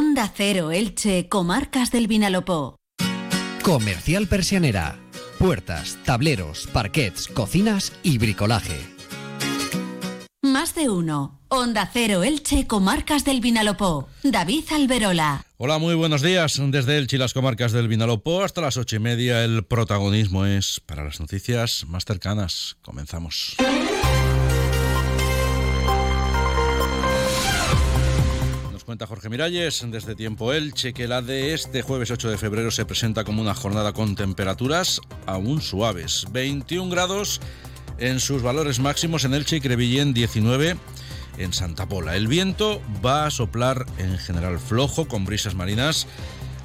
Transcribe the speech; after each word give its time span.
Onda 0.00 0.32
Cero 0.34 0.70
Elche, 0.70 1.28
Comarcas 1.28 1.90
del 1.90 2.06
Vinalopó. 2.06 2.76
Comercial 3.62 4.28
Persianera. 4.28 4.98
Puertas, 5.38 5.98
tableros, 6.06 6.66
parquets, 6.72 7.28
cocinas 7.28 7.92
y 8.02 8.16
bricolaje. 8.16 8.80
Más 10.40 10.74
de 10.74 10.88
uno. 10.88 11.42
Onda 11.48 11.90
Cero 11.92 12.22
Elche, 12.22 12.66
Comarcas 12.66 13.26
del 13.26 13.42
Vinalopó. 13.42 14.08
David 14.22 14.64
Alberola. 14.72 15.44
Hola, 15.58 15.76
muy 15.76 15.94
buenos 15.94 16.22
días. 16.22 16.58
Desde 16.58 16.96
Elche 16.96 17.16
y 17.16 17.18
las 17.18 17.34
comarcas 17.34 17.72
del 17.72 17.86
Vinalopó 17.86 18.42
hasta 18.42 18.62
las 18.62 18.78
ocho 18.78 18.96
y 18.96 19.00
media 19.00 19.44
el 19.44 19.66
protagonismo 19.66 20.46
es 20.46 20.80
para 20.80 21.04
las 21.04 21.20
noticias 21.20 21.84
más 21.86 22.06
cercanas. 22.06 22.78
Comenzamos. 22.80 23.54
Cuenta 28.90 29.06
Jorge 29.06 29.28
Miralles 29.28 29.86
desde 29.86 30.16
Tiempo 30.16 30.52
Elche 30.52 30.92
que 30.92 31.06
la 31.06 31.22
de 31.22 31.54
este 31.54 31.80
jueves 31.80 32.10
8 32.10 32.28
de 32.28 32.36
febrero 32.36 32.72
se 32.72 32.84
presenta 32.84 33.22
como 33.22 33.40
una 33.40 33.54
jornada 33.54 33.92
con 33.92 34.16
temperaturas 34.16 35.00
aún 35.26 35.62
suaves. 35.62 36.26
21 36.32 36.90
grados 36.90 37.40
en 37.98 38.18
sus 38.18 38.42
valores 38.42 38.80
máximos 38.80 39.24
en 39.24 39.34
Elche 39.34 39.58
y 39.58 39.60
Crevillén 39.60 40.12
19 40.12 40.76
en 41.38 41.52
Santa 41.52 41.86
Pola. 41.86 42.16
El 42.16 42.26
viento 42.26 42.82
va 43.06 43.26
a 43.26 43.30
soplar 43.30 43.86
en 43.98 44.18
general 44.18 44.58
flojo 44.58 45.06
con 45.06 45.24
brisas 45.24 45.54
marinas 45.54 46.08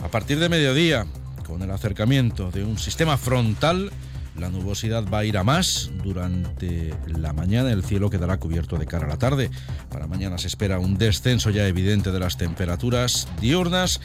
a 0.04 0.10
partir 0.10 0.40
de 0.40 0.50
mediodía 0.50 1.06
con 1.46 1.62
el 1.62 1.70
acercamiento 1.70 2.50
de 2.50 2.64
un 2.64 2.80
sistema 2.80 3.18
frontal 3.20 3.92
la 4.38 4.50
nubosidad 4.50 5.06
va 5.10 5.20
a 5.20 5.26
ir 5.26 5.38
a 5.38 5.44
más 5.44 5.90
durante 6.04 6.94
la 7.08 7.34
mañana. 7.34 7.72
El 7.72 7.84
cielo 7.84 8.10
quedará 8.10 8.38
cubierto 8.38 8.78
de 8.78 8.86
cara 8.86 9.06
a 9.06 9.10
la 9.10 9.18
tarde. 9.18 9.50
Para 9.90 10.08
mañana 10.08 10.38
se 10.38 10.48
espera 10.48 10.80
un 10.80 10.98
descenso 10.98 11.50
ya 11.50 11.68
evidente 11.68 12.12
de 12.12 12.20
las 12.20 12.38
temperaturas 12.38 13.28
diurnas 13.40 14.02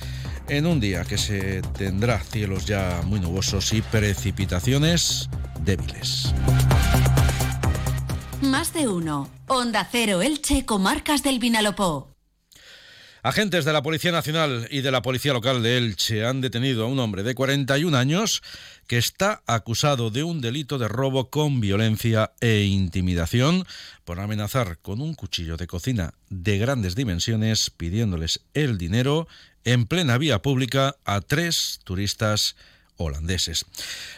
en 0.48 0.66
un 0.66 0.80
día 0.80 1.04
que 1.04 1.18
se 1.18 1.62
tendrá 1.76 2.18
cielos 2.20 2.66
ya 2.66 3.02
muy 3.06 3.20
nubosos 3.20 3.72
y 3.72 3.82
precipitaciones 3.82 5.28
débiles. 5.64 6.32
Más 8.42 8.72
de 8.72 8.88
uno. 8.88 9.28
Onda 9.46 9.86
Cero 9.90 10.22
Elche, 10.22 10.64
Comarcas 10.64 11.22
del 11.22 11.38
Vinalopó. 11.38 12.10
Agentes 13.22 13.66
de 13.66 13.74
la 13.74 13.82
Policía 13.82 14.12
Nacional 14.12 14.66
y 14.70 14.80
de 14.80 14.90
la 14.90 15.02
Policía 15.02 15.34
Local 15.34 15.62
de 15.62 15.76
Elche 15.76 16.24
han 16.24 16.40
detenido 16.40 16.84
a 16.84 16.86
un 16.86 16.98
hombre 16.98 17.22
de 17.22 17.34
41 17.34 17.94
años 17.94 18.42
que 18.86 18.96
está 18.96 19.42
acusado 19.46 20.08
de 20.08 20.24
un 20.24 20.40
delito 20.40 20.78
de 20.78 20.88
robo 20.88 21.28
con 21.28 21.60
violencia 21.60 22.32
e 22.40 22.62
intimidación 22.62 23.66
por 24.06 24.20
amenazar 24.20 24.78
con 24.78 25.02
un 25.02 25.12
cuchillo 25.12 25.58
de 25.58 25.66
cocina 25.66 26.14
de 26.30 26.56
grandes 26.56 26.94
dimensiones 26.94 27.68
pidiéndoles 27.68 28.40
el 28.54 28.78
dinero 28.78 29.28
en 29.64 29.84
plena 29.84 30.16
vía 30.16 30.40
pública 30.40 30.96
a 31.04 31.20
tres 31.20 31.80
turistas 31.84 32.56
holandeses. 33.04 33.66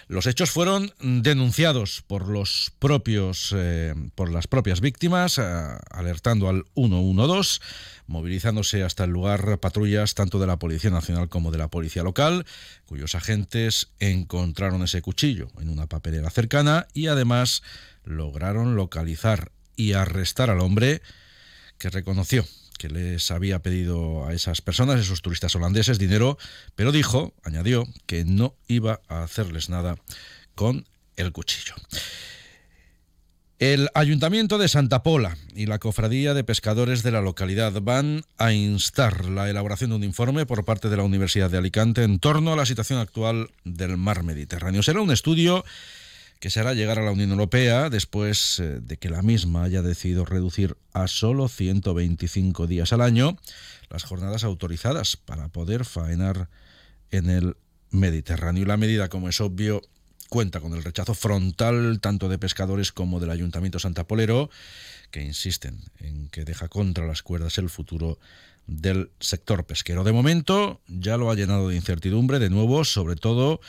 Los 0.08 0.26
hechos 0.26 0.50
fueron 0.50 0.92
denunciados 1.00 2.02
por 2.06 2.28
los 2.28 2.72
propios 2.78 3.54
eh, 3.56 3.94
por 4.14 4.30
las 4.30 4.46
propias 4.46 4.80
víctimas, 4.80 5.38
eh, 5.38 5.42
alertando 5.90 6.48
al 6.48 6.64
112, 6.74 7.60
movilizándose 8.06 8.82
hasta 8.82 9.04
el 9.04 9.10
lugar 9.10 9.58
patrullas 9.58 10.14
tanto 10.14 10.38
de 10.38 10.46
la 10.46 10.58
Policía 10.58 10.90
Nacional 10.90 11.28
como 11.28 11.50
de 11.50 11.58
la 11.58 11.68
Policía 11.68 12.02
Local, 12.02 12.44
cuyos 12.86 13.14
agentes 13.14 13.88
encontraron 14.00 14.82
ese 14.82 15.02
cuchillo 15.02 15.48
en 15.60 15.68
una 15.68 15.86
papelera 15.86 16.30
cercana 16.30 16.86
y 16.92 17.06
además 17.06 17.62
lograron 18.04 18.76
localizar 18.76 19.52
y 19.76 19.92
arrestar 19.94 20.50
al 20.50 20.60
hombre 20.60 21.02
que 21.78 21.90
reconoció 21.90 22.44
que 22.82 22.88
les 22.88 23.30
había 23.30 23.60
pedido 23.60 24.26
a 24.26 24.32
esas 24.32 24.60
personas, 24.60 24.98
esos 24.98 25.22
turistas 25.22 25.54
holandeses, 25.54 26.00
dinero, 26.00 26.36
pero 26.74 26.90
dijo, 26.90 27.32
añadió, 27.44 27.86
que 28.06 28.24
no 28.24 28.56
iba 28.66 29.00
a 29.06 29.22
hacerles 29.22 29.68
nada 29.68 29.94
con 30.56 30.84
el 31.14 31.30
cuchillo. 31.30 31.76
El 33.60 33.88
Ayuntamiento 33.94 34.58
de 34.58 34.66
Santa 34.66 35.04
Pola 35.04 35.36
y 35.54 35.66
la 35.66 35.78
Cofradía 35.78 36.34
de 36.34 36.42
Pescadores 36.42 37.04
de 37.04 37.12
la 37.12 37.20
localidad 37.20 37.80
van 37.80 38.24
a 38.36 38.52
instar 38.52 39.26
la 39.26 39.48
elaboración 39.48 39.90
de 39.90 39.96
un 39.96 40.02
informe 40.02 40.44
por 40.44 40.64
parte 40.64 40.88
de 40.88 40.96
la 40.96 41.04
Universidad 41.04 41.50
de 41.50 41.58
Alicante 41.58 42.02
en 42.02 42.18
torno 42.18 42.52
a 42.52 42.56
la 42.56 42.66
situación 42.66 42.98
actual 42.98 43.52
del 43.62 43.96
mar 43.96 44.24
Mediterráneo. 44.24 44.82
Será 44.82 45.00
un 45.00 45.12
estudio 45.12 45.64
que 46.42 46.50
se 46.50 46.58
hará 46.58 46.74
llegar 46.74 46.98
a 46.98 47.02
la 47.02 47.12
Unión 47.12 47.30
Europea 47.30 47.88
después 47.88 48.58
eh, 48.58 48.80
de 48.82 48.96
que 48.96 49.08
la 49.08 49.22
misma 49.22 49.62
haya 49.62 49.80
decidido 49.80 50.24
reducir 50.24 50.76
a 50.92 51.06
solo 51.06 51.46
125 51.46 52.66
días 52.66 52.92
al 52.92 53.00
año 53.00 53.36
las 53.90 54.02
jornadas 54.02 54.42
autorizadas 54.42 55.16
para 55.16 55.46
poder 55.50 55.84
faenar 55.84 56.48
en 57.12 57.30
el 57.30 57.56
Mediterráneo. 57.90 58.64
Y 58.64 58.66
la 58.66 58.76
medida, 58.76 59.08
como 59.08 59.28
es 59.28 59.40
obvio, 59.40 59.82
cuenta 60.28 60.60
con 60.60 60.74
el 60.74 60.82
rechazo 60.82 61.14
frontal 61.14 62.00
tanto 62.00 62.28
de 62.28 62.38
pescadores 62.38 62.90
como 62.90 63.20
del 63.20 63.30
Ayuntamiento 63.30 63.78
Santapolero, 63.78 64.50
que 65.12 65.22
insisten 65.22 65.78
en 66.00 66.26
que 66.28 66.44
deja 66.44 66.66
contra 66.66 67.06
las 67.06 67.22
cuerdas 67.22 67.56
el 67.58 67.70
futuro 67.70 68.18
del 68.66 69.12
sector 69.20 69.64
pesquero. 69.64 70.02
De 70.02 70.10
momento 70.10 70.80
ya 70.88 71.16
lo 71.16 71.30
ha 71.30 71.36
llenado 71.36 71.68
de 71.68 71.76
incertidumbre, 71.76 72.40
de 72.40 72.50
nuevo, 72.50 72.82
sobre 72.82 73.14
todo 73.14 73.60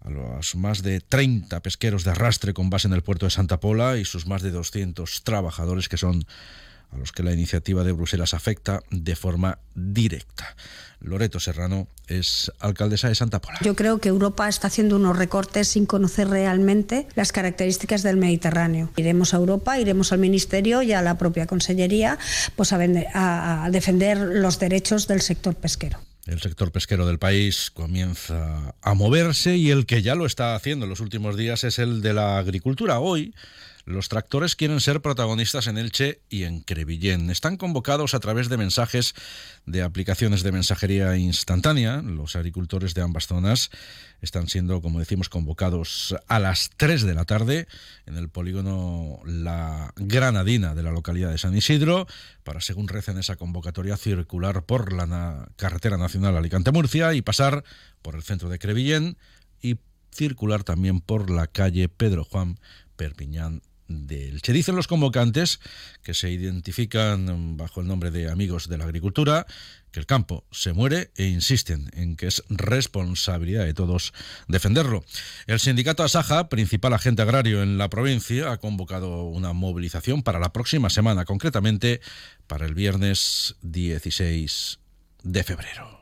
a 0.00 0.10
los 0.10 0.54
más 0.54 0.82
de 0.82 1.00
30 1.00 1.60
pesqueros 1.60 2.04
de 2.04 2.12
arrastre 2.12 2.54
con 2.54 2.70
base 2.70 2.88
en 2.88 2.94
el 2.94 3.02
puerto 3.02 3.26
de 3.26 3.30
Santa 3.30 3.60
Pola 3.60 3.96
y 3.96 4.04
sus 4.04 4.26
más 4.26 4.42
de 4.42 4.50
200 4.50 5.22
trabajadores 5.24 5.88
que 5.88 5.96
son 5.96 6.24
a 6.92 6.98
los 6.98 7.12
que 7.12 7.22
la 7.22 7.32
iniciativa 7.32 7.84
de 7.84 7.92
Bruselas 7.92 8.34
afecta 8.34 8.82
de 8.90 9.14
forma 9.14 9.58
directa. 9.74 10.56
Loreto 11.00 11.40
Serrano 11.40 11.86
es 12.08 12.52
alcaldesa 12.58 13.08
de 13.08 13.14
Santa 13.14 13.40
Pola. 13.40 13.58
Yo 13.62 13.76
creo 13.76 13.98
que 13.98 14.08
Europa 14.08 14.48
está 14.48 14.66
haciendo 14.66 14.96
unos 14.96 15.16
recortes 15.16 15.68
sin 15.68 15.86
conocer 15.86 16.28
realmente 16.28 17.06
las 17.14 17.32
características 17.32 18.02
del 18.02 18.16
Mediterráneo. 18.16 18.90
Iremos 18.96 19.32
a 19.32 19.38
Europa, 19.38 19.78
iremos 19.78 20.12
al 20.12 20.18
Ministerio 20.18 20.82
y 20.82 20.92
a 20.92 21.00
la 21.00 21.16
propia 21.16 21.46
Consellería 21.46 22.18
pues 22.56 22.72
a, 22.72 23.64
a 23.64 23.70
defender 23.70 24.18
los 24.18 24.58
derechos 24.58 25.06
del 25.06 25.22
sector 25.22 25.54
pesquero. 25.54 25.98
El 26.26 26.40
sector 26.40 26.70
pesquero 26.70 27.06
del 27.06 27.18
país 27.18 27.70
comienza 27.70 28.74
a 28.82 28.94
moverse 28.94 29.56
y 29.56 29.70
el 29.70 29.86
que 29.86 30.02
ya 30.02 30.14
lo 30.14 30.26
está 30.26 30.54
haciendo 30.54 30.84
en 30.84 30.90
los 30.90 31.00
últimos 31.00 31.36
días 31.36 31.64
es 31.64 31.78
el 31.78 32.02
de 32.02 32.12
la 32.12 32.38
agricultura. 32.38 33.00
Hoy 33.00 33.34
los 33.90 34.08
tractores 34.08 34.56
quieren 34.56 34.80
ser 34.80 35.02
protagonistas 35.02 35.66
en 35.66 35.76
Elche 35.76 36.20
y 36.28 36.44
en 36.44 36.60
Crevillén. 36.60 37.30
Están 37.30 37.56
convocados 37.56 38.14
a 38.14 38.20
través 38.20 38.48
de 38.48 38.56
mensajes 38.56 39.14
de 39.66 39.82
aplicaciones 39.82 40.42
de 40.42 40.52
mensajería 40.52 41.16
instantánea. 41.16 42.00
Los 42.02 42.36
agricultores 42.36 42.94
de 42.94 43.02
ambas 43.02 43.26
zonas 43.26 43.70
están 44.20 44.48
siendo, 44.48 44.80
como 44.80 44.98
decimos, 44.98 45.28
convocados 45.28 46.14
a 46.28 46.38
las 46.38 46.70
3 46.76 47.02
de 47.02 47.14
la 47.14 47.24
tarde 47.24 47.66
en 48.06 48.16
el 48.16 48.28
polígono 48.28 49.20
La 49.24 49.92
Granadina 49.96 50.74
de 50.74 50.82
la 50.82 50.92
localidad 50.92 51.30
de 51.30 51.38
San 51.38 51.56
Isidro 51.56 52.06
para, 52.44 52.60
según 52.60 52.88
recen 52.88 53.18
esa 53.18 53.36
convocatoria, 53.36 53.96
circular 53.96 54.64
por 54.64 54.92
la 54.92 55.48
carretera 55.56 55.96
nacional 55.96 56.36
Alicante-Murcia 56.36 57.14
y 57.14 57.22
pasar 57.22 57.64
por 58.02 58.14
el 58.14 58.22
centro 58.22 58.48
de 58.48 58.58
Crevillén 58.58 59.18
y 59.60 59.78
circular 60.12 60.64
también 60.64 61.00
por 61.00 61.30
la 61.30 61.46
calle 61.46 61.88
Pedro 61.88 62.24
Juan 62.24 62.58
Perpiñán 62.96 63.62
del 63.90 64.40
Che. 64.40 64.52
Dicen 64.52 64.76
los 64.76 64.86
convocantes, 64.86 65.60
que 66.02 66.14
se 66.14 66.30
identifican 66.30 67.56
bajo 67.56 67.80
el 67.80 67.88
nombre 67.88 68.10
de 68.10 68.30
Amigos 68.30 68.68
de 68.68 68.78
la 68.78 68.84
Agricultura, 68.84 69.46
que 69.90 69.98
el 69.98 70.06
campo 70.06 70.44
se 70.52 70.72
muere 70.72 71.10
e 71.16 71.26
insisten 71.26 71.90
en 71.94 72.16
que 72.16 72.28
es 72.28 72.44
responsabilidad 72.48 73.64
de 73.64 73.74
todos 73.74 74.12
defenderlo. 74.46 75.04
El 75.46 75.58
sindicato 75.58 76.04
Asaja, 76.04 76.48
principal 76.48 76.94
agente 76.94 77.22
agrario 77.22 77.62
en 77.62 77.76
la 77.76 77.90
provincia, 77.90 78.52
ha 78.52 78.58
convocado 78.58 79.24
una 79.24 79.52
movilización 79.52 80.22
para 80.22 80.38
la 80.38 80.52
próxima 80.52 80.90
semana, 80.90 81.24
concretamente 81.24 82.00
para 82.46 82.66
el 82.66 82.74
viernes 82.74 83.56
16 83.62 84.78
de 85.22 85.44
febrero. 85.44 86.00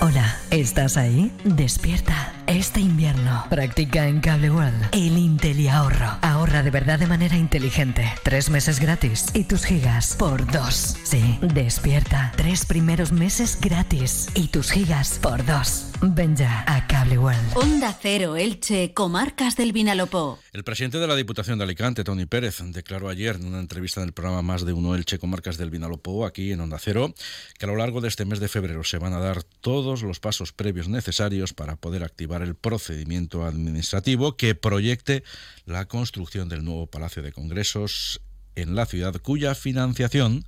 Hola, 0.00 0.38
¿estás 0.60 0.96
ahí? 0.96 1.32
Despierta. 1.44 2.32
Este 2.46 2.80
invierno 2.80 3.44
practica 3.48 4.06
en 4.06 4.20
Cable 4.20 4.50
World 4.50 4.88
el 4.92 5.18
Intel 5.18 5.68
ahorro. 5.68 6.18
Ahorra 6.20 6.62
de 6.62 6.70
verdad 6.70 6.98
de 6.98 7.06
manera 7.06 7.36
inteligente. 7.36 8.04
Tres 8.22 8.50
meses 8.50 8.80
gratis 8.80 9.26
y 9.34 9.44
tus 9.44 9.64
gigas 9.64 10.14
por 10.16 10.46
dos. 10.50 10.96
Sí, 11.04 11.38
despierta. 11.40 12.32
Tres 12.36 12.66
primeros 12.66 13.12
meses 13.12 13.58
gratis 13.60 14.28
y 14.34 14.48
tus 14.48 14.70
gigas 14.70 15.18
por 15.22 15.44
dos. 15.44 15.86
Ven 16.02 16.36
ya 16.36 16.64
a 16.66 16.86
Cable 16.86 17.18
World. 17.18 17.56
Onda 17.56 17.96
Cero 18.00 18.36
Elche, 18.36 18.92
Comarcas 18.92 19.56
del 19.56 19.72
Vinalopó. 19.72 20.38
El 20.52 20.62
presidente 20.62 20.98
de 20.98 21.06
la 21.06 21.16
Diputación 21.16 21.58
de 21.58 21.64
Alicante, 21.64 22.04
Tony 22.04 22.26
Pérez, 22.26 22.58
declaró 22.62 23.08
ayer 23.08 23.36
en 23.36 23.46
una 23.46 23.60
entrevista 23.60 24.00
en 24.00 24.08
el 24.08 24.12
programa 24.12 24.42
Más 24.42 24.66
de 24.66 24.74
Uno 24.74 24.94
Elche, 24.94 25.18
Comarcas 25.18 25.56
del 25.56 25.70
Vinalopó, 25.70 26.26
aquí 26.26 26.52
en 26.52 26.60
Onda 26.60 26.78
Cero, 26.78 27.14
que 27.58 27.64
a 27.64 27.68
lo 27.68 27.76
largo 27.76 28.00
de 28.02 28.08
este 28.08 28.26
mes 28.26 28.38
de 28.38 28.48
febrero 28.48 28.84
se 28.84 28.98
van 28.98 29.14
a 29.14 29.18
dar 29.18 29.42
todos 29.42 30.02
los 30.02 30.20
pasos 30.20 30.43
previos 30.52 30.88
necesarios 30.88 31.52
para 31.52 31.76
poder 31.76 32.04
activar 32.04 32.42
el 32.42 32.54
procedimiento 32.54 33.44
administrativo 33.44 34.36
que 34.36 34.54
proyecte 34.54 35.22
la 35.66 35.86
construcción 35.86 36.48
del 36.48 36.64
nuevo 36.64 36.86
Palacio 36.86 37.22
de 37.22 37.32
Congresos 37.32 38.20
en 38.56 38.74
la 38.74 38.86
ciudad, 38.86 39.14
cuya 39.20 39.54
financiación 39.54 40.44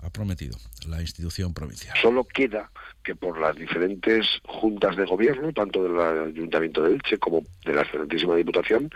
ha 0.00 0.10
prometido 0.10 0.56
la 0.86 1.00
institución 1.00 1.54
provincial. 1.54 1.96
Solo 2.00 2.24
queda 2.24 2.70
que 3.02 3.16
por 3.16 3.40
las 3.40 3.56
diferentes 3.56 4.26
juntas 4.44 4.96
de 4.96 5.04
gobierno, 5.04 5.52
tanto 5.52 5.82
del 5.82 5.98
Ayuntamiento 6.00 6.82
de 6.82 6.94
Elche 6.94 7.18
como 7.18 7.42
de 7.64 7.74
la 7.74 7.82
excelentísima 7.82 8.36
Diputación, 8.36 8.90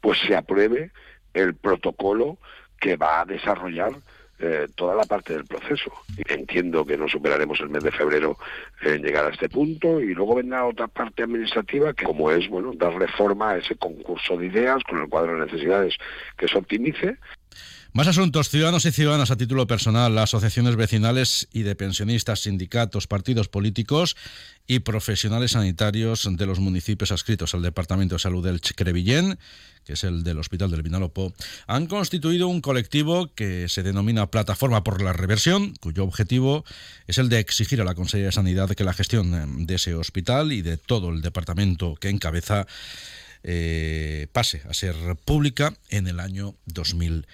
pues 0.00 0.18
se 0.26 0.34
apruebe 0.34 0.90
el 1.34 1.54
protocolo 1.54 2.38
que 2.80 2.96
va 2.96 3.20
a 3.20 3.24
desarrollar 3.24 3.92
eh, 4.38 4.68
toda 4.74 4.94
la 4.94 5.04
parte 5.04 5.32
del 5.32 5.44
proceso. 5.44 5.90
Entiendo 6.28 6.84
que 6.84 6.96
no 6.96 7.08
superaremos 7.08 7.60
el 7.60 7.70
mes 7.70 7.82
de 7.82 7.90
febrero 7.90 8.38
en 8.82 9.02
llegar 9.02 9.26
a 9.26 9.30
este 9.30 9.48
punto 9.48 10.00
y 10.00 10.14
luego 10.14 10.36
vendrá 10.36 10.64
otra 10.64 10.86
parte 10.86 11.24
administrativa 11.24 11.92
que 11.92 12.04
como 12.04 12.30
es 12.30 12.48
bueno 12.48 12.72
darle 12.74 13.08
forma 13.08 13.50
a 13.50 13.56
ese 13.58 13.76
concurso 13.76 14.36
de 14.36 14.46
ideas 14.46 14.82
con 14.84 15.00
el 15.00 15.08
cuadro 15.08 15.34
de 15.34 15.46
necesidades 15.46 15.96
que 16.36 16.48
se 16.48 16.58
optimice 16.58 17.16
más 17.92 18.06
asuntos, 18.06 18.50
ciudadanos 18.50 18.84
y 18.84 18.92
ciudadanas 18.92 19.30
a 19.30 19.36
título 19.36 19.66
personal, 19.66 20.16
asociaciones 20.18 20.76
vecinales 20.76 21.48
y 21.52 21.62
de 21.62 21.74
pensionistas, 21.74 22.40
sindicatos, 22.40 23.06
partidos 23.06 23.48
políticos 23.48 24.16
y 24.66 24.80
profesionales 24.80 25.52
sanitarios 25.52 26.28
de 26.30 26.46
los 26.46 26.60
municipios 26.60 27.12
adscritos 27.12 27.54
al 27.54 27.62
Departamento 27.62 28.16
de 28.16 28.18
Salud 28.18 28.44
del 28.44 28.60
Crevillén, 28.60 29.38
que 29.84 29.94
es 29.94 30.04
el 30.04 30.22
del 30.22 30.38
Hospital 30.38 30.70
del 30.70 30.82
Vinalopó, 30.82 31.32
han 31.66 31.86
constituido 31.86 32.46
un 32.48 32.60
colectivo 32.60 33.34
que 33.34 33.68
se 33.68 33.82
denomina 33.82 34.30
Plataforma 34.30 34.84
por 34.84 35.00
la 35.00 35.14
Reversión, 35.14 35.74
cuyo 35.80 36.04
objetivo 36.04 36.64
es 37.06 37.16
el 37.16 37.30
de 37.30 37.38
exigir 37.38 37.80
a 37.80 37.84
la 37.84 37.94
Consejería 37.94 38.26
de 38.26 38.32
Sanidad 38.32 38.70
que 38.74 38.84
la 38.84 38.92
gestión 38.92 39.66
de 39.66 39.74
ese 39.74 39.94
hospital 39.94 40.52
y 40.52 40.60
de 40.60 40.76
todo 40.76 41.08
el 41.08 41.22
departamento 41.22 41.94
que 41.94 42.10
encabeza 42.10 42.66
eh, 43.44 44.26
pase 44.32 44.62
a 44.68 44.74
ser 44.74 44.94
pública 45.24 45.74
en 45.88 46.06
el 46.06 46.20
año 46.20 46.54
2020. 46.66 47.26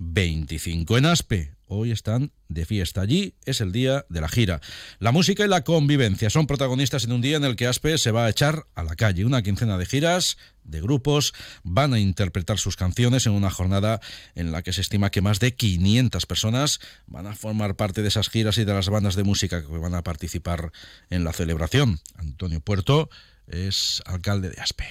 25. 0.00 0.96
En 0.96 1.04
Aspe, 1.04 1.54
hoy 1.66 1.90
están 1.90 2.32
de 2.48 2.64
fiesta. 2.64 3.02
Allí 3.02 3.34
es 3.44 3.60
el 3.60 3.70
día 3.70 4.06
de 4.08 4.22
la 4.22 4.28
gira. 4.28 4.60
La 4.98 5.12
música 5.12 5.44
y 5.44 5.48
la 5.48 5.62
convivencia 5.62 6.30
son 6.30 6.46
protagonistas 6.46 7.04
en 7.04 7.12
un 7.12 7.20
día 7.20 7.36
en 7.36 7.44
el 7.44 7.54
que 7.54 7.66
Aspe 7.66 7.98
se 7.98 8.10
va 8.10 8.24
a 8.24 8.30
echar 8.30 8.66
a 8.74 8.82
la 8.82 8.96
calle. 8.96 9.26
Una 9.26 9.42
quincena 9.42 9.76
de 9.76 9.84
giras, 9.84 10.38
de 10.64 10.80
grupos, 10.80 11.34
van 11.64 11.92
a 11.92 12.00
interpretar 12.00 12.58
sus 12.58 12.76
canciones 12.76 13.26
en 13.26 13.32
una 13.32 13.50
jornada 13.50 14.00
en 14.34 14.52
la 14.52 14.62
que 14.62 14.72
se 14.72 14.80
estima 14.80 15.10
que 15.10 15.20
más 15.20 15.38
de 15.38 15.54
500 15.54 16.24
personas 16.24 16.80
van 17.06 17.26
a 17.26 17.36
formar 17.36 17.76
parte 17.76 18.00
de 18.00 18.08
esas 18.08 18.30
giras 18.30 18.56
y 18.56 18.64
de 18.64 18.72
las 18.72 18.88
bandas 18.88 19.16
de 19.16 19.24
música 19.24 19.60
que 19.60 19.78
van 19.78 19.94
a 19.94 20.02
participar 20.02 20.72
en 21.10 21.24
la 21.24 21.34
celebración. 21.34 22.00
Antonio 22.16 22.60
Puerto 22.60 23.10
es 23.46 24.02
alcalde 24.06 24.48
de 24.48 24.62
Aspe. 24.62 24.86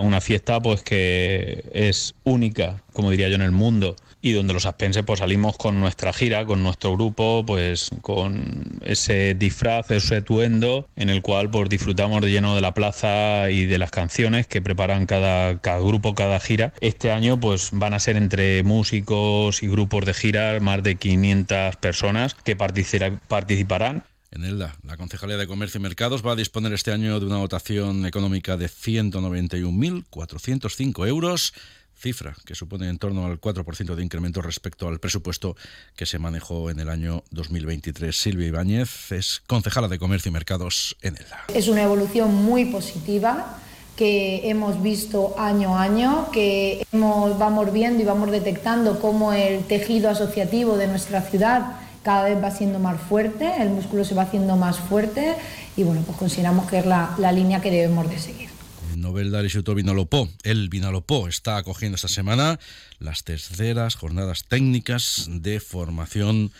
Una 0.00 0.20
fiesta 0.20 0.60
pues 0.60 0.82
que 0.82 1.64
es 1.72 2.14
única, 2.24 2.82
como 2.92 3.10
diría 3.10 3.28
yo, 3.28 3.34
en 3.34 3.42
el 3.42 3.52
mundo 3.52 3.96
y 4.22 4.32
donde 4.32 4.54
los 4.54 4.66
aspenses 4.66 5.02
pues 5.04 5.18
salimos 5.18 5.56
con 5.56 5.80
nuestra 5.80 6.12
gira, 6.12 6.46
con 6.46 6.62
nuestro 6.62 6.92
grupo, 6.96 7.44
pues 7.44 7.90
con 8.00 8.80
ese 8.82 9.34
disfraz, 9.34 9.90
ese 9.90 10.16
atuendo 10.16 10.88
en 10.96 11.10
el 11.10 11.22
cual 11.22 11.50
pues 11.50 11.68
disfrutamos 11.68 12.22
de 12.22 12.30
lleno 12.30 12.54
de 12.54 12.60
la 12.60 12.72
plaza 12.72 13.50
y 13.50 13.66
de 13.66 13.78
las 13.78 13.90
canciones 13.90 14.46
que 14.46 14.62
preparan 14.62 15.06
cada, 15.06 15.58
cada 15.58 15.80
grupo, 15.80 16.14
cada 16.14 16.38
gira. 16.38 16.72
Este 16.80 17.10
año 17.10 17.38
pues 17.40 17.70
van 17.72 17.94
a 17.94 17.98
ser 17.98 18.16
entre 18.16 18.62
músicos 18.62 19.62
y 19.62 19.66
grupos 19.66 20.06
de 20.06 20.14
gira 20.14 20.60
más 20.60 20.82
de 20.84 20.94
500 20.94 21.76
personas 21.76 22.34
que 22.34 22.54
participarán 22.54 24.04
en 24.32 24.44
ELDA, 24.44 24.74
la 24.82 24.96
Concejalía 24.96 25.36
de 25.36 25.46
Comercio 25.46 25.78
y 25.78 25.82
Mercados 25.82 26.26
va 26.26 26.32
a 26.32 26.36
disponer 26.36 26.72
este 26.72 26.90
año 26.92 27.20
de 27.20 27.26
una 27.26 27.36
dotación 27.36 28.06
económica 28.06 28.56
de 28.56 28.66
191.405 28.66 31.06
euros 31.06 31.52
cifra 31.94 32.34
que 32.44 32.56
supone 32.56 32.88
en 32.88 32.98
torno 32.98 33.26
al 33.26 33.40
4% 33.40 33.94
de 33.94 34.02
incremento 34.02 34.42
respecto 34.42 34.88
al 34.88 34.98
presupuesto 34.98 35.54
que 35.94 36.06
se 36.06 36.18
manejó 36.18 36.70
en 36.70 36.80
el 36.80 36.88
año 36.88 37.22
2023. 37.30 38.16
Silvia 38.16 38.48
Ibáñez 38.48 39.12
es 39.12 39.40
concejala 39.46 39.86
de 39.86 40.00
Comercio 40.00 40.30
y 40.30 40.32
Mercados 40.32 40.96
en 41.02 41.16
ELDA. 41.16 41.44
Es 41.54 41.68
una 41.68 41.82
evolución 41.82 42.34
muy 42.34 42.64
positiva 42.64 43.60
que 43.96 44.48
hemos 44.48 44.82
visto 44.82 45.34
año 45.38 45.76
a 45.76 45.82
año, 45.82 46.30
que 46.32 46.86
vamos 46.92 47.72
viendo 47.72 48.02
y 48.02 48.06
vamos 48.06 48.30
detectando 48.30 48.98
cómo 48.98 49.32
el 49.32 49.64
tejido 49.64 50.10
asociativo 50.10 50.76
de 50.76 50.88
nuestra 50.88 51.20
ciudad 51.20 51.76
cada 52.02 52.24
vez 52.24 52.42
va 52.42 52.50
siendo 52.50 52.78
más 52.78 53.00
fuerte, 53.00 53.50
el 53.60 53.70
músculo 53.70 54.04
se 54.04 54.14
va 54.14 54.22
haciendo 54.22 54.56
más 54.56 54.78
fuerte 54.78 55.34
y 55.76 55.84
bueno, 55.84 56.02
pues 56.02 56.18
consideramos 56.18 56.68
que 56.68 56.78
es 56.78 56.86
la, 56.86 57.14
la 57.18 57.32
línea 57.32 57.60
que 57.60 57.70
debemos 57.70 58.08
de 58.08 58.18
seguir. 58.18 58.52
Novel 58.96 59.30
del 59.30 59.44
Instituto 59.44 59.74
Vinalopó. 59.74 60.28
El 60.42 60.68
Vinalopó 60.68 61.28
está 61.28 61.56
acogiendo 61.56 61.96
esta 61.96 62.08
semana 62.08 62.58
las 62.98 63.24
terceras 63.24 63.96
jornadas 63.96 64.44
técnicas 64.44 65.26
de 65.28 65.60
formación 65.60 66.52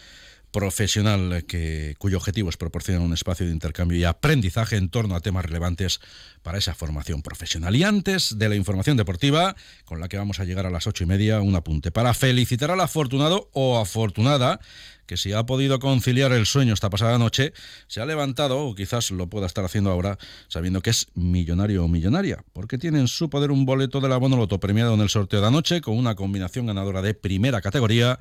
profesional 0.52 1.44
que, 1.46 1.96
cuyo 1.98 2.18
objetivo 2.18 2.50
es 2.50 2.56
proporcionar 2.56 3.02
un 3.02 3.14
espacio 3.14 3.46
de 3.46 3.52
intercambio 3.52 3.98
y 3.98 4.04
aprendizaje 4.04 4.76
en 4.76 4.90
torno 4.90 5.16
a 5.16 5.20
temas 5.20 5.46
relevantes 5.46 6.00
para 6.42 6.58
esa 6.58 6.74
formación 6.74 7.22
profesional. 7.22 7.74
Y 7.74 7.82
antes 7.82 8.38
de 8.38 8.48
la 8.48 8.54
información 8.54 8.96
deportiva, 8.96 9.56
con 9.84 9.98
la 9.98 10.08
que 10.08 10.18
vamos 10.18 10.38
a 10.38 10.44
llegar 10.44 10.66
a 10.66 10.70
las 10.70 10.86
ocho 10.86 11.04
y 11.04 11.06
media, 11.06 11.40
un 11.40 11.56
apunte 11.56 11.90
para 11.90 12.14
felicitar 12.14 12.70
al 12.70 12.80
afortunado 12.80 13.48
o 13.52 13.78
afortunada 13.78 14.60
que 15.06 15.16
si 15.16 15.32
ha 15.32 15.44
podido 15.44 15.78
conciliar 15.78 16.32
el 16.32 16.46
sueño 16.46 16.74
esta 16.74 16.90
pasada 16.90 17.18
noche, 17.18 17.52
se 17.86 18.00
ha 18.00 18.06
levantado, 18.06 18.60
o 18.60 18.74
quizás 18.74 19.10
lo 19.10 19.28
pueda 19.28 19.46
estar 19.46 19.64
haciendo 19.64 19.90
ahora, 19.90 20.16
sabiendo 20.48 20.80
que 20.80 20.90
es 20.90 21.08
millonario 21.14 21.84
o 21.84 21.88
millonaria, 21.88 22.44
porque 22.52 22.78
tiene 22.78 23.00
en 23.00 23.08
su 23.08 23.28
poder 23.28 23.50
un 23.50 23.66
boleto 23.66 24.00
de 24.00 24.08
la 24.08 24.16
Bonoloto 24.16 24.60
premiado 24.60 24.94
en 24.94 25.00
el 25.00 25.08
sorteo 25.08 25.40
de 25.40 25.48
anoche 25.48 25.80
con 25.80 25.98
una 25.98 26.14
combinación 26.14 26.66
ganadora 26.66 27.02
de 27.02 27.14
primera 27.14 27.60
categoría 27.60 28.18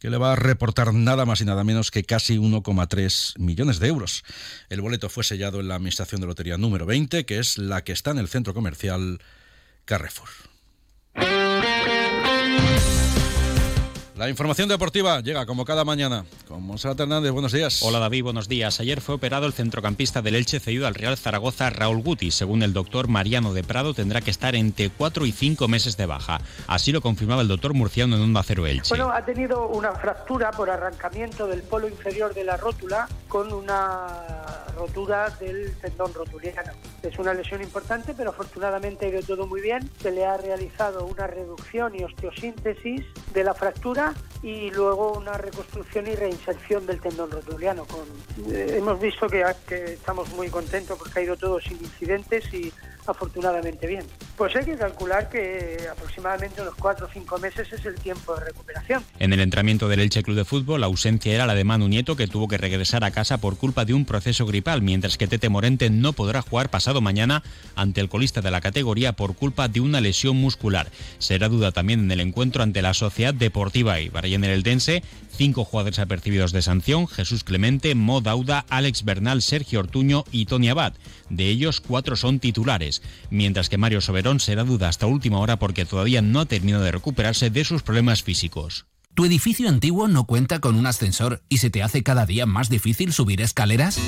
que 0.00 0.10
le 0.10 0.16
va 0.16 0.32
a 0.32 0.36
reportar 0.36 0.92
nada 0.94 1.24
más 1.26 1.40
y 1.42 1.44
nada 1.44 1.62
menos 1.62 1.90
que 1.90 2.02
casi 2.02 2.38
1,3 2.38 3.38
millones 3.38 3.78
de 3.78 3.88
euros. 3.88 4.24
El 4.70 4.80
boleto 4.80 5.08
fue 5.08 5.22
sellado 5.22 5.60
en 5.60 5.68
la 5.68 5.76
Administración 5.76 6.20
de 6.20 6.26
Lotería 6.26 6.56
número 6.56 6.86
20, 6.86 7.26
que 7.26 7.38
es 7.38 7.58
la 7.58 7.84
que 7.84 7.92
está 7.92 8.10
en 8.10 8.18
el 8.18 8.28
centro 8.28 8.54
comercial 8.54 9.20
Carrefour. 9.84 10.28
La 14.20 14.28
información 14.28 14.68
deportiva 14.68 15.22
llega 15.22 15.46
como 15.46 15.64
cada 15.64 15.82
mañana 15.82 16.26
con 16.46 16.62
Monserrat 16.62 17.00
Hernández. 17.00 17.30
Buenos 17.32 17.52
días. 17.52 17.82
Hola 17.82 18.00
David, 18.00 18.24
buenos 18.24 18.48
días. 18.48 18.78
Ayer 18.78 19.00
fue 19.00 19.14
operado 19.14 19.46
el 19.46 19.54
centrocampista 19.54 20.20
del 20.20 20.34
Elche 20.34 20.60
cedido 20.60 20.86
al 20.86 20.94
Real 20.94 21.16
Zaragoza, 21.16 21.70
Raúl 21.70 22.02
Guti. 22.02 22.30
Según 22.30 22.62
el 22.62 22.74
doctor 22.74 23.08
Mariano 23.08 23.54
de 23.54 23.64
Prado, 23.64 23.94
tendrá 23.94 24.20
que 24.20 24.30
estar 24.30 24.54
entre 24.54 24.90
4 24.90 25.24
y 25.24 25.32
5 25.32 25.66
meses 25.68 25.96
de 25.96 26.04
baja. 26.04 26.42
Así 26.66 26.92
lo 26.92 27.00
confirmaba 27.00 27.40
el 27.40 27.48
doctor 27.48 27.72
Murciano 27.72 28.14
en 28.14 28.20
un 28.20 28.38
Cero 28.44 28.66
Elche. 28.66 28.90
Bueno, 28.90 29.10
ha 29.10 29.24
tenido 29.24 29.68
una 29.68 29.92
fractura 29.92 30.50
por 30.50 30.68
arrancamiento 30.68 31.46
del 31.46 31.62
polo 31.62 31.88
inferior 31.88 32.34
de 32.34 32.44
la 32.44 32.58
rótula 32.58 33.08
con 33.26 33.50
una 33.50 34.08
rotura 34.76 35.30
del 35.40 35.74
tendón 35.80 36.12
rotuliano. 36.12 36.72
Es 37.02 37.18
una 37.18 37.34
lesión 37.34 37.62
importante, 37.62 38.14
pero 38.14 38.30
afortunadamente 38.30 39.06
ha 39.06 39.08
ido 39.08 39.22
todo 39.22 39.46
muy 39.46 39.60
bien. 39.60 39.88
Se 40.02 40.10
le 40.10 40.26
ha 40.26 40.36
realizado 40.36 41.06
una 41.06 41.26
reducción 41.26 41.94
y 41.98 42.04
osteosíntesis 42.04 43.04
de 43.32 43.44
la 43.44 43.54
fractura 43.54 44.14
y 44.42 44.70
luego 44.70 45.12
una 45.18 45.32
reconstrucción 45.32 46.06
y 46.06 46.14
reinserción 46.14 46.86
del 46.86 47.00
tendón 47.00 47.30
rotuliano. 47.30 47.84
Con, 47.84 48.04
eh, 48.52 48.76
hemos 48.78 49.00
visto 49.00 49.28
que, 49.28 49.44
que 49.66 49.94
estamos 49.94 50.28
muy 50.34 50.48
contentos 50.48 50.98
porque 50.98 51.20
ha 51.20 51.22
ido 51.22 51.36
todo 51.36 51.60
sin 51.60 51.78
incidentes 51.78 52.52
y 52.52 52.72
afortunadamente 53.06 53.86
bien. 53.86 54.04
Pues 54.36 54.54
hay 54.56 54.64
que 54.64 54.76
calcular 54.76 55.28
que 55.28 55.86
aproximadamente 55.90 56.62
unos 56.62 56.74
4 56.76 57.06
o 57.06 57.08
5 57.12 57.38
meses 57.38 57.72
es 57.72 57.84
el 57.84 57.94
tiempo 57.96 58.34
de 58.36 58.44
recuperación. 58.46 59.04
En 59.18 59.32
el 59.32 59.40
entrenamiento 59.40 59.88
del 59.88 60.00
Elche 60.00 60.22
Club 60.22 60.36
de 60.36 60.44
Fútbol, 60.44 60.80
la 60.80 60.86
ausencia 60.86 61.34
era 61.34 61.46
la 61.46 61.54
de 61.54 61.64
Manu 61.64 61.88
Nieto, 61.88 62.16
que 62.16 62.26
tuvo 62.26 62.48
que 62.48 62.58
regresar 62.58 63.04
a 63.04 63.10
casa 63.10 63.38
por 63.38 63.56
culpa 63.56 63.84
de 63.84 63.94
un 63.94 64.04
proceso 64.04 64.46
gripal, 64.46 64.82
mientras 64.82 65.18
que 65.18 65.26
Tete 65.26 65.48
Morente 65.48 65.90
no 65.90 66.12
podrá 66.12 66.42
jugar 66.42 66.70
pasado 66.90 67.00
mañana 67.02 67.44
ante 67.76 68.00
el 68.00 68.08
colista 68.08 68.40
de 68.40 68.50
la 68.50 68.60
categoría 68.60 69.12
por 69.12 69.36
culpa 69.36 69.68
de 69.68 69.80
una 69.80 70.00
lesión 70.00 70.36
muscular. 70.36 70.90
Será 71.18 71.48
duda 71.48 71.70
también 71.70 72.00
en 72.00 72.10
el 72.10 72.18
encuentro 72.18 72.64
ante 72.64 72.82
la 72.82 72.94
Sociedad 72.94 73.32
Deportiva 73.32 74.00
Ibar 74.00 74.26
y 74.26 74.34
en 74.34 74.42
el 74.42 74.50
Eldense 74.50 75.04
cinco 75.36 75.64
jugadores 75.64 76.00
apercibidos 76.00 76.50
de 76.50 76.62
sanción, 76.62 77.06
Jesús 77.06 77.44
Clemente, 77.44 77.94
Mo 77.94 78.20
Dauda, 78.20 78.66
Alex 78.68 79.04
Bernal, 79.04 79.40
Sergio 79.40 79.78
Ortuño 79.78 80.24
y 80.32 80.46
Tony 80.46 80.68
Abad. 80.68 80.94
De 81.28 81.48
ellos, 81.48 81.80
cuatro 81.80 82.16
son 82.16 82.40
titulares, 82.40 83.02
mientras 83.30 83.68
que 83.68 83.78
Mario 83.78 84.00
Soberón 84.00 84.40
será 84.40 84.64
duda 84.64 84.88
hasta 84.88 85.06
última 85.06 85.38
hora 85.38 85.60
porque 85.60 85.84
todavía 85.84 86.22
no 86.22 86.40
ha 86.40 86.46
terminado 86.46 86.82
de 86.82 86.90
recuperarse 86.90 87.50
de 87.50 87.64
sus 87.64 87.82
problemas 87.84 88.24
físicos. 88.24 88.86
¿Tu 89.14 89.24
edificio 89.24 89.68
antiguo 89.68 90.08
no 90.08 90.24
cuenta 90.24 90.60
con 90.60 90.76
un 90.76 90.86
ascensor 90.86 91.42
y 91.48 91.58
se 91.58 91.68
te 91.68 91.82
hace 91.82 92.02
cada 92.02 92.26
día 92.26 92.46
más 92.46 92.68
difícil 92.70 93.12
subir 93.12 93.40
escaleras? 93.40 93.98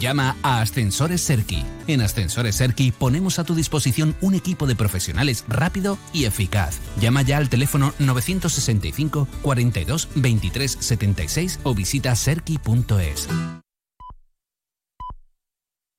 Llama 0.00 0.36
a 0.42 0.60
Ascensores 0.60 1.20
Serki. 1.20 1.64
En 1.86 2.00
Ascensores 2.00 2.56
Serki 2.56 2.92
ponemos 2.92 3.38
a 3.38 3.44
tu 3.44 3.54
disposición 3.54 4.16
un 4.20 4.34
equipo 4.34 4.66
de 4.66 4.76
profesionales 4.76 5.44
rápido 5.48 5.96
y 6.12 6.24
eficaz. 6.24 6.80
Llama 7.00 7.22
ya 7.22 7.38
al 7.38 7.48
teléfono 7.48 7.94
965 7.98 9.28
42 9.42 10.08
23 10.16 10.76
76 10.80 11.60
o 11.62 11.74
visita 11.74 12.14
serki.es. 12.14 13.28